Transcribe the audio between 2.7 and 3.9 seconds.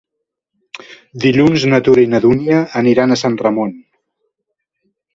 aniran a Sant Ramon.